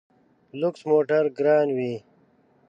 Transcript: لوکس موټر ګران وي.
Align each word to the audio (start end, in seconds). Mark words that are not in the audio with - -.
لوکس 0.59 0.81
موټر 0.89 1.23
ګران 1.37 1.67
وي. 1.77 1.93